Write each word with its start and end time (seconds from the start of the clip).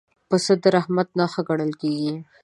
پسه 0.29 0.53
د 0.61 0.63
رحمت 0.75 1.07
نښه 1.17 1.41
ګڼل 1.49 1.71
کېږي. 1.81 2.13